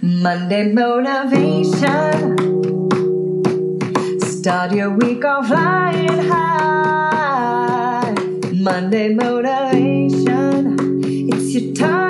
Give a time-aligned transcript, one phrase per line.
[0.00, 2.36] Monday motivation.
[4.20, 8.14] Start your week off flying high.
[8.52, 10.76] Monday motivation.
[11.32, 12.05] It's your time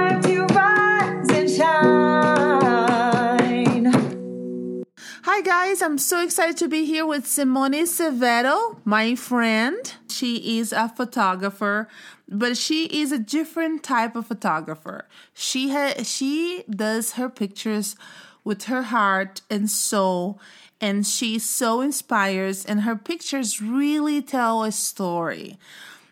[5.37, 5.83] Hi, guys.
[5.83, 9.77] I'm so excited to be here with Simone Severo, my friend.
[10.09, 11.89] She is a photographer,
[12.27, 15.07] but she is a different type of photographer.
[15.35, 17.97] She ha- she does her pictures
[18.45, 20.41] with her heart and soul,
[20.81, 25.59] and she so inspires, and her pictures really tell a story.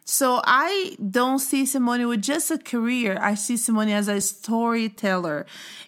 [0.05, 3.19] So I don't see Simone with just a career.
[3.21, 5.47] I see Simone as a storyteller.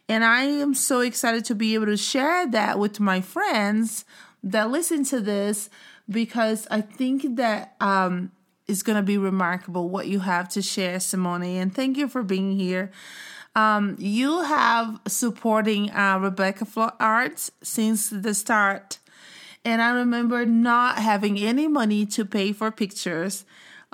[0.09, 4.05] And I am so excited to be able to share that with my friends
[4.43, 5.69] that listen to this
[6.09, 8.33] because I think that um
[8.69, 11.45] it's going to be remarkable what you have to share, Simone.
[11.45, 12.91] And thank you for being here.
[13.55, 18.99] Um, you have supporting uh, Rebecca Flo Arts since the start.
[19.65, 23.45] And I remember not having any money to pay for pictures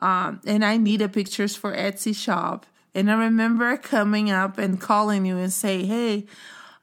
[0.03, 2.67] um, and I needed pictures for Etsy shop.
[2.95, 6.27] And I remember coming up and calling you and say, "Hey,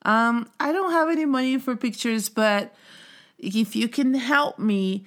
[0.04, 2.74] um, I don't have any money for pictures, but
[3.38, 5.06] if you can help me."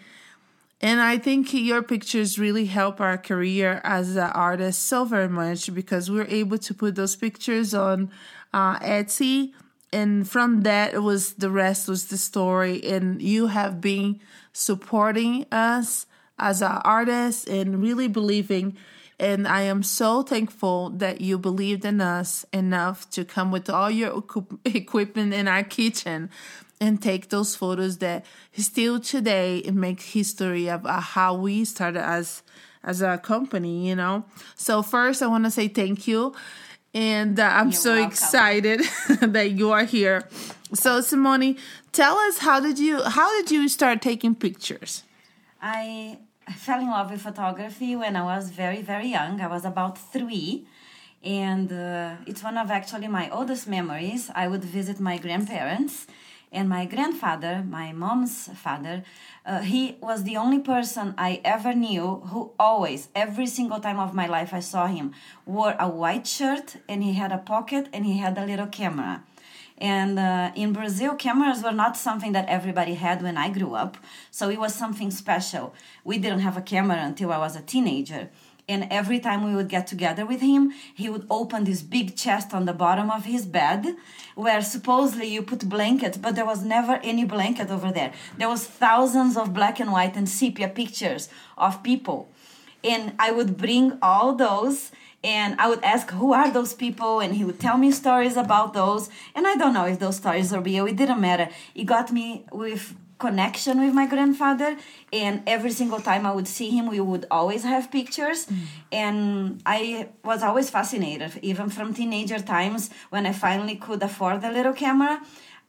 [0.83, 5.73] And I think your pictures really help our career as an artist so very much
[5.73, 8.11] because we're able to put those pictures on
[8.53, 9.53] uh, Etsy.
[9.93, 12.83] And from that, it was the rest was the story.
[12.83, 14.21] And you have been
[14.53, 16.07] supporting us
[16.39, 18.77] as an artist and really believing.
[19.19, 23.91] And I am so thankful that you believed in us enough to come with all
[23.91, 24.25] your
[24.65, 26.31] equipment in our kitchen
[26.81, 32.43] and take those photos that still today make history of uh, how we started as
[32.83, 34.25] as a company you know
[34.57, 36.35] so first i want to say thank you
[36.93, 38.11] and uh, i'm You're so welcome.
[38.11, 38.81] excited
[39.21, 40.29] that you are here
[40.75, 41.57] so simone
[41.93, 45.05] tell us how did you how did you start taking pictures
[45.65, 46.19] I
[46.53, 49.41] fell in love with photography when I was very, very young.
[49.41, 50.67] I was about three.
[51.25, 54.31] And uh, it's one of actually my oldest memories.
[54.35, 56.07] I would visit my grandparents
[56.53, 59.03] and my grandfather, my mom's father,
[59.47, 64.15] uh, he was the only person I ever knew who always, every single time of
[64.15, 65.15] my life I saw him,
[65.47, 69.25] wore a white shirt and he had a pocket and he had a little camera.
[69.83, 73.97] And uh, in Brazil, cameras were not something that everybody had when I grew up.
[74.31, 75.75] So it was something special.
[76.05, 78.31] We didn't have a camera until I was a teenager.
[78.69, 82.55] And every time we would get together with him, he would open this big chest
[82.55, 83.97] on the bottom of his bed
[84.37, 88.13] where supposedly you put blankets, but there was never any blanket over there.
[88.39, 91.29] There was thousands of black and white and sepia pictures
[91.59, 92.31] of people.
[92.85, 94.93] And I would bring all those
[95.25, 97.21] and I would ask who are those people?
[97.21, 99.09] And he would tell me stories about those.
[99.35, 100.87] And I don't know if those stories are real.
[100.87, 101.49] It didn't matter.
[101.75, 104.77] It got me with connection with my grandfather.
[105.13, 108.47] And every single time I would see him we would always have pictures.
[108.47, 108.57] Mm.
[108.91, 111.39] and I was always fascinated.
[111.43, 115.21] Even from teenager times when I finally could afford a little camera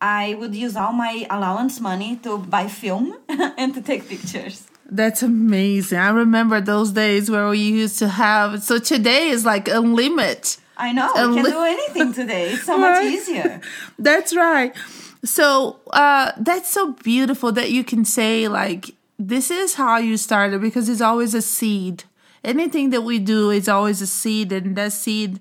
[0.01, 5.23] I would use all my allowance money to buy film and to take pictures that's
[5.23, 5.97] amazing.
[5.97, 8.63] I remember those days where we used to have.
[8.63, 10.57] So today is like a limit.
[10.77, 11.13] I know.
[11.13, 12.51] Unli- we can do anything today.
[12.51, 13.03] It's so right?
[13.03, 13.61] much easier.
[13.99, 14.75] That's right.
[15.23, 20.59] So uh, that's so beautiful that you can say like this is how you started
[20.59, 22.03] because it's always a seed.
[22.43, 25.39] Anything that we do is always a seed, and that seed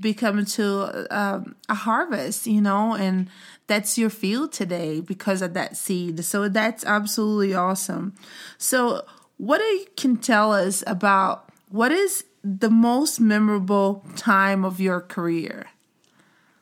[0.00, 3.28] become to um, a harvest, you know, and
[3.66, 6.24] that's your field today because of that seed.
[6.24, 8.14] So that's absolutely awesome.
[8.56, 9.04] So,
[9.36, 15.66] what you can tell us about what is the most memorable time of your career?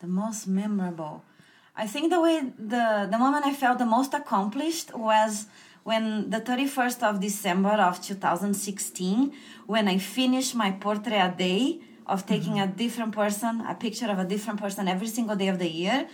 [0.01, 1.23] The most memorable.
[1.75, 5.47] I think the way the the moment I felt the most accomplished was
[5.85, 9.33] when the 31st of December of 2016
[9.67, 12.73] when I finished my portrait a day of taking mm-hmm.
[12.73, 16.09] a different person, a picture of a different person every single day of the year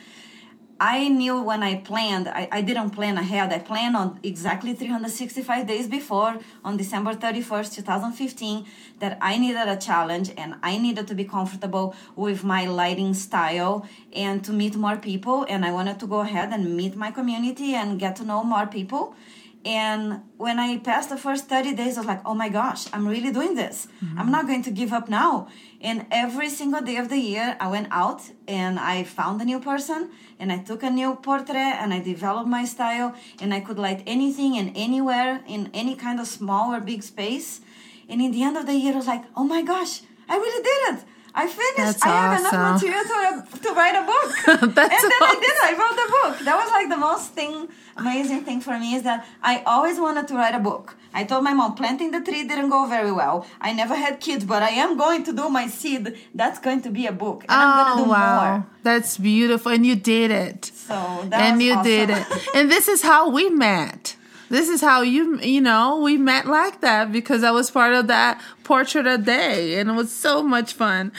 [0.85, 3.53] I knew when I planned, I, I didn't plan ahead.
[3.53, 8.67] I planned on exactly 365 days before, on December 31st, 2015,
[8.99, 13.87] that I needed a challenge and I needed to be comfortable with my lighting style
[14.12, 15.47] and to meet more people.
[15.49, 18.67] And I wanted to go ahead and meet my community and get to know more
[18.67, 19.15] people.
[19.64, 23.06] And when I passed the first 30 days, I was like, oh my gosh, I'm
[23.06, 23.87] really doing this.
[24.05, 24.19] Mm-hmm.
[24.19, 25.49] I'm not going to give up now.
[25.81, 29.61] And every single day of the year, I went out and I found a new
[29.61, 30.11] person
[30.41, 34.03] and I took a new portrait and I developed my style and I could light
[34.06, 37.61] anything and anywhere in any kind of small or big space.
[38.09, 40.62] And in the end of the year, I was like, oh my gosh, I really
[40.62, 41.05] did it.
[41.34, 41.76] I finished.
[41.76, 44.31] That's I have enough material to, to write a book.
[44.75, 45.56] That's and then I did.
[45.62, 46.44] I wrote the book.
[46.44, 50.29] That was like the most thing, amazing thing for me is that I always wanted
[50.29, 50.96] to write a book.
[51.14, 53.46] I told my mom planting the tree didn't go very well.
[53.61, 56.17] I never had kids, but I am going to do my seed.
[56.34, 58.67] That's going to be a book, and I'm oh gonna do oh, wow, more.
[58.82, 60.64] that's beautiful, and you did it.
[60.67, 60.94] So
[61.28, 61.85] that and you awesome.
[61.85, 62.26] did it.
[62.55, 64.17] And this is how we met.
[64.52, 68.08] This is how you you know we met like that because I was part of
[68.08, 71.10] that portrait a day, and it was so much fun.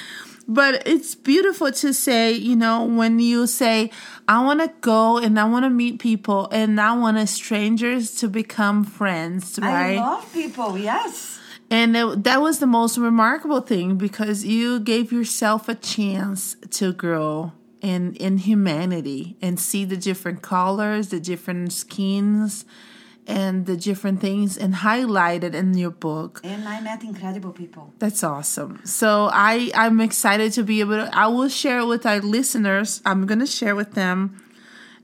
[0.47, 3.89] But it's beautiful to say, you know, when you say,
[4.27, 8.27] I want to go and I want to meet people and I want strangers to
[8.27, 9.97] become friends, right?
[9.97, 10.77] I love people.
[10.77, 11.39] Yes.
[11.71, 16.93] And it, that was the most remarkable thing because you gave yourself a chance to
[16.93, 22.65] grow in in humanity and see the different colors, the different skins,
[23.27, 26.41] and the different things, and highlighted in your book.
[26.43, 27.93] And I met incredible people.
[27.99, 28.81] That's awesome.
[28.83, 31.09] So I I'm excited to be able to.
[31.13, 33.01] I will share it with our listeners.
[33.05, 34.43] I'm gonna share with them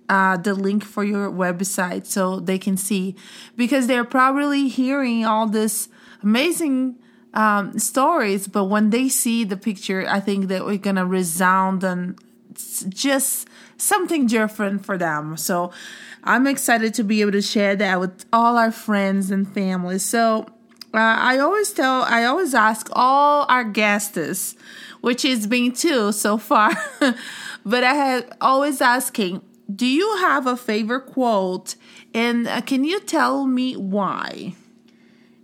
[0.10, 3.16] uh, the link for your website so they can see
[3.56, 5.88] because they're probably hearing all this
[6.24, 6.96] amazing
[7.34, 12.18] um, stories, but when they see the picture, I think that we're gonna resound and
[12.90, 13.48] just
[13.78, 15.38] something different for them.
[15.38, 15.72] So
[16.24, 20.00] I'm excited to be able to share that with all our friends and family.
[20.00, 20.48] So
[20.94, 24.56] uh, I always tell, I always ask all our guests,
[25.02, 26.72] which has been two so far,
[27.66, 29.42] but I have always asking,
[29.74, 31.76] do you have a favorite quote?
[32.14, 34.56] And uh, can you tell me why?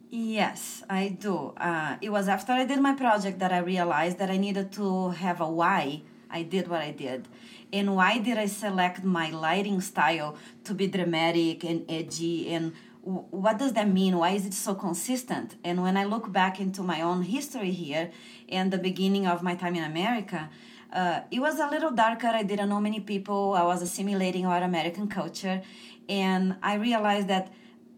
[0.10, 1.54] Yes, I do.
[1.58, 5.10] Uh, it was after I did my project that I realized that I needed to
[5.10, 6.02] have a why
[6.36, 7.28] I did what I did.
[7.72, 12.50] And why did I select my lighting style to be dramatic and edgy?
[12.54, 12.74] And
[13.46, 14.18] what does that mean?
[14.18, 15.56] Why is it so consistent?
[15.64, 18.12] And when I look back into my own history here
[18.50, 20.50] and the beginning of my time in America,
[20.92, 22.28] uh, it was a little darker.
[22.28, 23.54] I didn't know many people.
[23.54, 25.62] I was assimilating our American culture.
[26.10, 27.52] And I realized that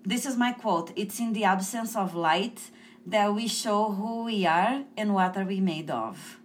[0.06, 2.60] this is my quote it's in the absence of light
[3.06, 6.37] that we show who we are and what are we made of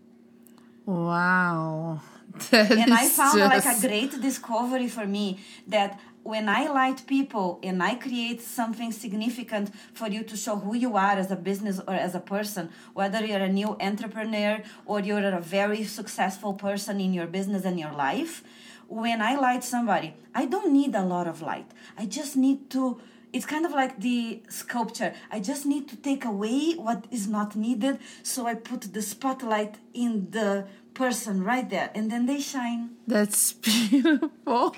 [0.87, 2.01] Wow.
[2.51, 7.61] That and i found like a great discovery for me that when i light people
[7.63, 11.79] and i create something significant for you to show who you are as a business
[11.87, 17.01] or as a person whether you're a new entrepreneur or you're a very successful person
[17.01, 18.43] in your business and your life
[18.89, 22.99] when i light somebody i don't need a lot of light i just need to
[23.33, 25.15] it's kind of like the sculpture.
[25.31, 29.77] I just need to take away what is not needed, so I put the spotlight
[29.95, 32.91] in the person right there, and then they shine.
[33.07, 34.77] That's beautiful.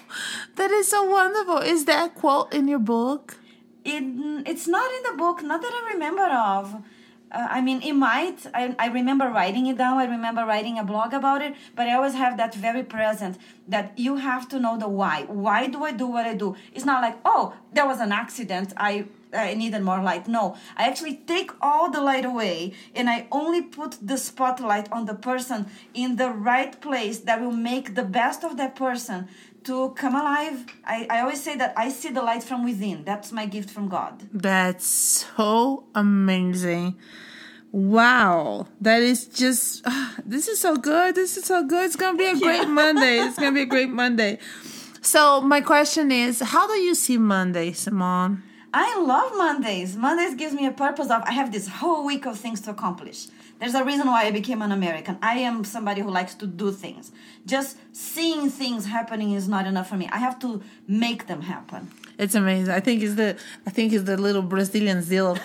[0.56, 1.58] That is so wonderful.
[1.58, 3.36] Is that quote in your book?
[3.84, 4.04] It,
[4.46, 6.82] it's not in the book, not that I remember of.
[7.34, 8.46] Uh, I mean, it might.
[8.54, 9.98] I, I remember writing it down.
[9.98, 13.98] I remember writing a blog about it, but I always have that very present that
[13.98, 15.24] you have to know the why.
[15.24, 16.54] Why do I do what I do?
[16.72, 18.72] It's not like, oh, there was an accident.
[18.76, 20.28] I I needed more light.
[20.28, 25.06] No, I actually take all the light away and I only put the spotlight on
[25.06, 29.28] the person in the right place that will make the best of that person
[29.64, 30.66] to come alive.
[30.84, 33.04] I, I always say that I see the light from within.
[33.04, 34.22] That's my gift from God.
[34.32, 36.96] That's so amazing.
[37.72, 38.68] Wow.
[38.80, 41.14] That is just, ah, this is so good.
[41.14, 41.86] This is so good.
[41.86, 43.18] It's going to be a great Monday.
[43.18, 44.38] It's going to be a great Monday.
[45.00, 48.42] So, my question is how do you see Monday, Simone?
[48.72, 49.96] I love Mondays.
[49.96, 53.28] Mondays gives me a purpose of I have this whole week of things to accomplish.
[53.60, 55.18] There's a reason why I became an American.
[55.22, 57.12] I am somebody who likes to do things.
[57.46, 60.08] Just seeing things happening is not enough for me.
[60.12, 61.90] I have to make them happen.
[62.18, 62.72] It's amazing.
[62.72, 65.38] I think it's the I think it's the little Brazilian zeal.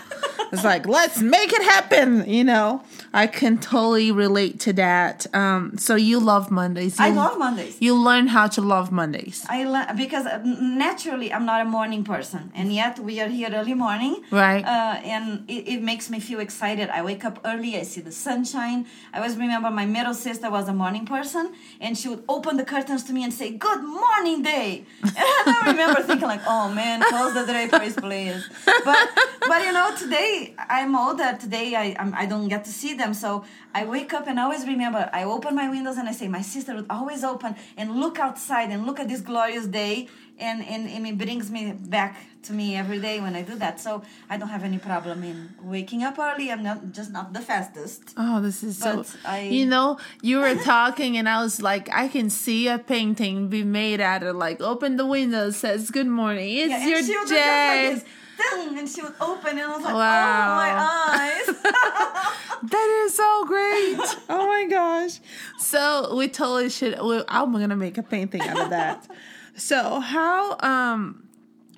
[0.52, 2.28] It's like let's make it happen.
[2.30, 5.26] You know, I can totally relate to that.
[5.34, 7.00] Um, so you love Mondays.
[7.00, 7.78] You, I love Mondays.
[7.80, 12.04] You learn how to love Mondays, I le- because uh, naturally I'm not a morning
[12.04, 14.64] person, and yet we are here early morning, right?
[14.64, 16.90] Uh, and it, it makes me feel excited.
[16.90, 18.86] I wake up early, I see the sunshine.
[19.14, 22.66] I always remember my middle sister was a morning person, and she would open the
[22.66, 27.02] curtains to me and say, "Good morning, day." And I remember thinking like, "Oh man,
[27.02, 28.48] close the draperies, please."
[28.86, 29.10] But
[29.48, 31.36] but you know, today I'm older.
[31.40, 34.44] Today I I'm, I don't get to see them, so I wake up and I
[34.44, 35.10] always remember.
[35.12, 38.70] I open my windows and I say, my sister would always open and look outside
[38.74, 40.08] and look at this glorious day.
[40.42, 43.76] And, and, and it brings me back to me every day when I do that.
[43.82, 46.50] So I don't have any problem in waking up early.
[46.50, 48.14] I'm not just not the fastest.
[48.16, 48.98] Oh, this is so.
[48.98, 52.78] But I- You know, you were talking, and I was like, I can see a
[52.80, 56.50] painting be made out of like, open the window, says good morning.
[56.56, 58.02] It's Yeah, your she'll just like day.
[58.40, 58.54] This.
[58.66, 60.52] ding, and she would open, and I was like, Wow.
[60.52, 60.72] oh my
[61.20, 62.36] eyes.
[62.72, 64.00] That is so great.
[64.30, 65.20] Oh my gosh.
[65.60, 69.08] So we totally should we, I'm gonna make a painting out of that.
[69.56, 71.24] so how um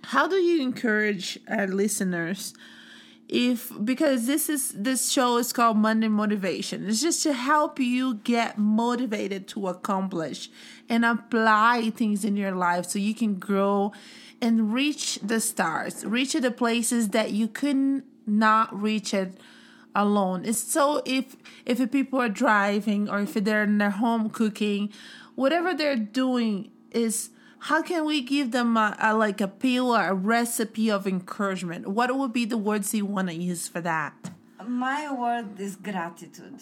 [0.05, 2.55] how do you encourage our listeners
[3.29, 6.89] if because this is this show is called Monday Motivation.
[6.89, 10.49] It's just to help you get motivated to accomplish
[10.89, 13.93] and apply things in your life so you can grow
[14.41, 19.37] and reach the stars, reach the places that you couldn't not reach it
[19.95, 20.45] alone.
[20.45, 24.91] It's so if if people are driving or if they're in their home cooking,
[25.35, 27.29] whatever they're doing is
[27.65, 31.87] how can we give them a, a like a pill or a recipe of encouragement?
[31.87, 34.31] What would be the words you want to use for that?
[34.65, 36.61] My word is gratitude.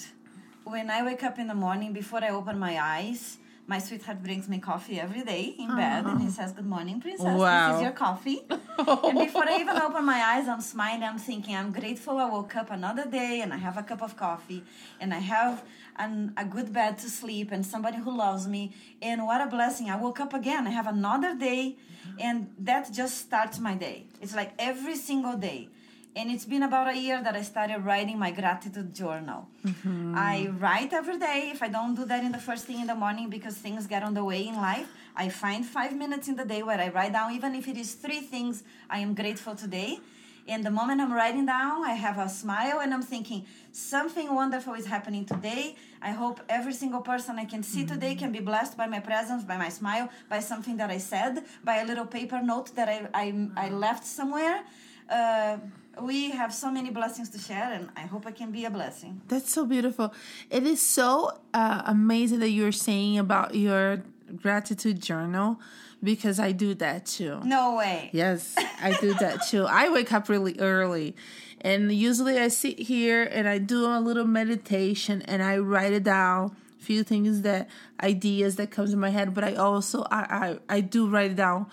[0.63, 3.38] When I wake up in the morning, before I open my eyes,
[3.69, 5.75] my sweetheart brings me coffee every day in ah.
[5.75, 7.23] bed and he says, Good morning, princess.
[7.23, 8.39] This is your coffee.
[8.49, 11.03] and before I even open my eyes, I'm smiling.
[11.03, 14.17] I'm thinking, I'm grateful I woke up another day and I have a cup of
[14.17, 14.63] coffee
[14.99, 15.63] and I have
[15.97, 18.73] an, a good bed to sleep and somebody who loves me.
[19.03, 19.88] And what a blessing.
[19.91, 20.65] I woke up again.
[20.65, 21.75] I have another day
[22.17, 24.07] and that just starts my day.
[24.19, 25.69] It's like every single day.
[26.16, 29.48] And it's been about a year that I started writing my gratitude journal.
[29.66, 30.16] Mm-hmm.
[30.18, 31.51] I write every day.
[31.54, 34.01] If I don't do that in the first thing in the morning because things get
[34.04, 37.13] on the way in life, I find five minutes in the day where I write
[37.13, 40.00] down, even if it is three things I am grateful today.
[40.48, 44.74] And the moment I'm writing down, I have a smile and I'm thinking, something wonderful
[44.74, 45.75] is happening today.
[46.01, 48.20] I hope every single person I can see today mm-hmm.
[48.20, 51.78] can be blessed by my presence, by my smile, by something that I said, by
[51.78, 53.75] a little paper note that I, I, I mm-hmm.
[53.75, 54.63] left somewhere.
[55.08, 55.58] Uh,
[56.01, 59.22] we have so many blessings to share, and I hope I can be a blessing.
[59.27, 60.13] That's so beautiful.
[60.50, 64.03] It is so uh, amazing that you're saying about your
[64.36, 65.60] gratitude journal
[66.03, 67.39] because I do that too.
[67.44, 68.10] No way.
[68.13, 69.65] Yes, I do that too.
[69.65, 71.15] I wake up really early.
[71.62, 76.03] And usually I sit here and I do a little meditation and I write it
[76.03, 77.70] down a few things that
[78.01, 81.36] ideas that comes in my head, but I also I, I, I do write it
[81.36, 81.68] down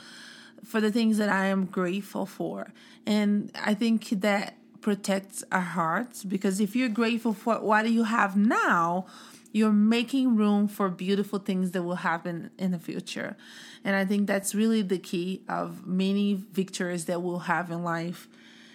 [0.65, 2.73] for the things that I am grateful for.
[3.07, 8.37] And I think that protects our hearts because if you're grateful for what you have
[8.37, 9.07] now,
[9.53, 13.37] you're making room for beautiful things that will happen in the future.
[13.85, 18.29] And I think that's really the key of many victories that we'll have in life.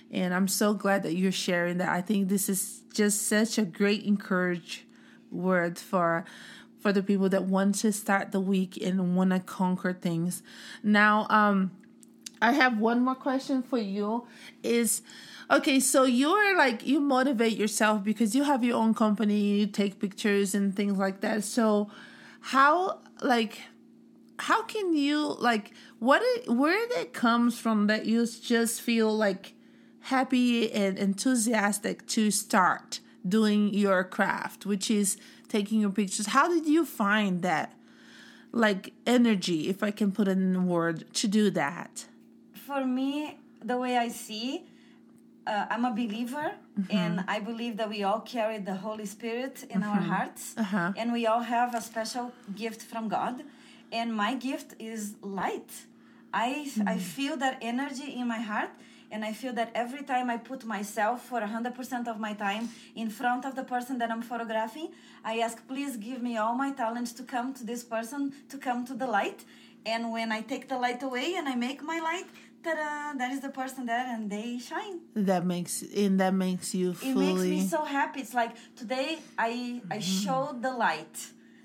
[0.10, 1.90] And I'm so glad that you're sharing that.
[1.90, 4.86] I think this is just such a great encourage
[5.30, 6.26] word for
[6.80, 10.42] for the people that want to start the week and want to conquer things.
[10.84, 11.72] Now, um
[12.42, 14.28] I have one more question for you
[14.64, 15.02] is
[15.50, 20.00] okay, so you're like you motivate yourself because you have your own company, you take
[20.00, 21.44] pictures and things like that.
[21.44, 21.92] So
[22.42, 23.62] how like
[24.40, 29.54] how can you like what it, where it comes from that you just feel like
[30.06, 35.18] happy and enthusiastic to start doing your craft, which is
[35.48, 36.28] taking your pictures.
[36.28, 37.74] How did you find that
[38.52, 42.06] like energy, if I can put it in a word, to do that?
[42.72, 44.64] For me, the way I see,
[45.46, 46.48] uh, I'm a believer,
[46.90, 50.94] and I believe that we all carry the Holy Spirit in our hearts, Uh-huh.
[51.00, 52.26] and we all have a special
[52.62, 53.36] gift from God.
[54.00, 55.02] And my gift is
[55.40, 55.72] light.
[56.46, 56.50] I
[56.94, 58.72] I feel that energy in my heart,
[59.14, 63.10] and I feel that every time I put myself for 100% of my time in
[63.20, 64.88] front of the person that I'm photographing,
[65.32, 68.80] I ask, please give me all my talents to come to this person, to come
[68.90, 69.40] to the light.
[69.94, 72.30] And when I take the light away and I make my light,
[72.64, 75.00] ta-da, that is the person there and they shine.
[75.16, 78.22] That makes and that makes you It makes me so happy.
[78.22, 80.24] It's like today I I mm-hmm.
[80.24, 81.18] showed the light.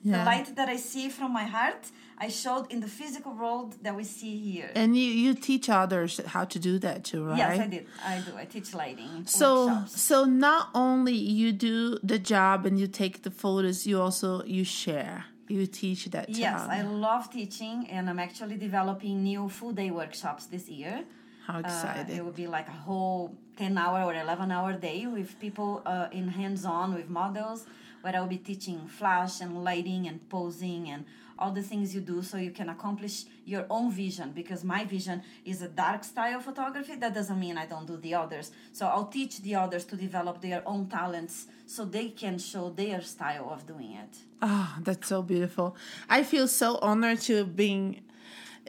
[0.03, 0.19] Yeah.
[0.19, 3.95] The light that I see from my heart, I showed in the physical world that
[3.97, 4.71] we see here.
[4.75, 7.39] and you you teach others how to do that too, right?
[7.39, 7.87] Yes, I did.
[8.05, 8.33] I do.
[8.37, 9.27] I teach lighting.
[9.27, 10.03] So workshops.
[10.03, 14.65] so not only you do the job and you take the photos, you also you
[14.65, 15.25] share.
[15.49, 20.47] You teach that Yes, I love teaching, and I'm actually developing new full day workshops
[20.47, 21.05] this year.
[21.47, 22.11] How Uh, excited.
[22.17, 26.09] it will be like a whole 10 hour or 11 hour day with people uh,
[26.11, 27.67] in hands on with models,
[28.03, 31.05] where I'll be teaching flash and lighting and posing and
[31.39, 34.33] all the things you do so you can accomplish your own vision.
[34.33, 36.97] Because my vision is a dark style photography.
[36.97, 38.51] That doesn't mean I don't do the others.
[38.73, 43.03] So I'll teach the others to develop their own talents so they can show their
[43.03, 44.17] style of doing it.
[44.43, 45.77] Oh, that's so beautiful.
[46.09, 48.03] I feel so honored to being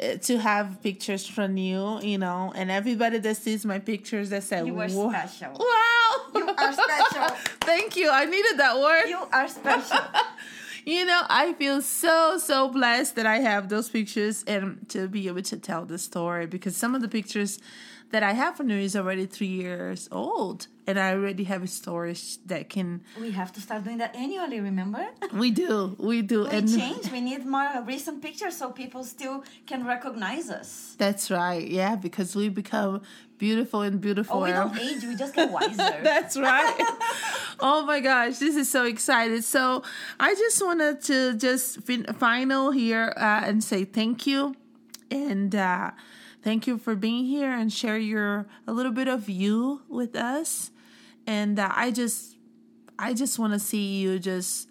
[0.01, 4.43] uh, to have pictures from you, you know, and everybody that sees my pictures that
[4.43, 5.53] say, You are "Wow." special.
[5.53, 6.13] Wow.
[6.35, 7.35] You are special.
[7.61, 8.09] Thank you.
[8.11, 9.07] I needed that word.
[9.09, 9.97] You are special.
[10.87, 15.27] You know, I feel so, so blessed that I have those pictures and to be
[15.27, 17.59] able to tell the story because some of the pictures
[18.11, 21.67] that I have for New is already three years old, and I already have a
[21.67, 23.03] storage that can.
[23.19, 25.05] We have to start doing that annually, remember?
[25.33, 27.11] We do, we do, We and change.
[27.11, 30.95] We need more recent pictures so people still can recognize us.
[30.97, 31.67] that's right.
[31.67, 33.01] Yeah, because we become
[33.37, 34.37] beautiful and beautiful.
[34.37, 35.75] Oh, we don't age, we just get wiser.
[36.03, 36.79] That's right.
[37.59, 39.43] oh my gosh, this is so excited.
[39.43, 39.83] So
[40.19, 44.55] I just wanted to just fin- final here uh, and say thank you,
[45.11, 45.91] and uh,
[46.41, 50.71] thank you for being here and share your a little bit of you with us.
[51.27, 52.37] And uh, I just,
[52.97, 54.69] I just want to see you just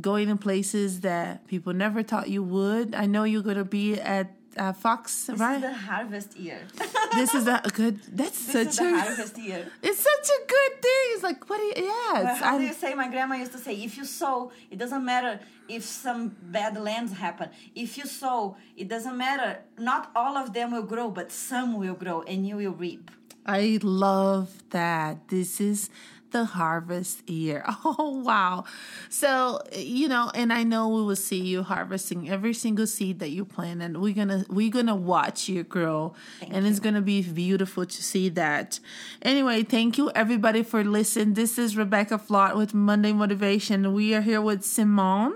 [0.00, 2.94] going in places that people never thought you would.
[2.94, 5.56] I know you're gonna be at uh, Fox, This right?
[5.56, 6.60] is the harvest year.
[7.14, 8.00] this is a good.
[8.12, 8.90] That's this such a.
[8.98, 9.70] harvest year.
[9.82, 11.04] It's such a good thing.
[11.14, 11.58] It's like what?
[11.58, 12.94] Do you, yes, Well, how do I'm- you say?
[12.94, 17.12] My grandma used to say, if you sow, it doesn't matter if some bad lands
[17.12, 17.50] happen.
[17.74, 19.60] If you sow, it doesn't matter.
[19.78, 23.10] Not all of them will grow, but some will grow, and you will reap.
[23.46, 25.28] I love that.
[25.28, 25.90] This is
[26.34, 27.64] the harvest year.
[27.86, 28.64] Oh wow.
[29.08, 33.30] So, you know, and I know we will see you harvesting every single seed that
[33.30, 36.14] you plant and we're going to we're going to watch you grow
[36.50, 38.80] and it's going to be beautiful to see that.
[39.22, 41.34] Anyway, thank you everybody for listening.
[41.34, 43.92] This is Rebecca Flott with Monday Motivation.
[43.92, 45.34] We are here with Simone.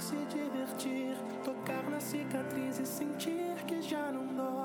[0.00, 4.55] se divertir, tocar na cicatriz e sentir que já não dói.